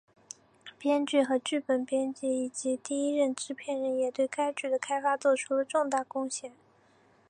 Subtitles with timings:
[0.79, 6.53] 编剧和剧本编辑以及第一任制片人也对该剧的开发作出了重大贡献。